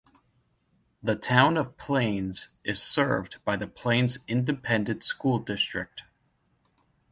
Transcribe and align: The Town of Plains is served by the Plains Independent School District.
The 1.03 1.15
Town 1.15 1.57
of 1.57 1.77
Plains 1.77 2.55
is 2.63 2.81
served 2.81 3.37
by 3.45 3.55
the 3.55 3.67
Plains 3.67 4.17
Independent 4.27 5.03
School 5.03 5.37
District. 5.37 6.01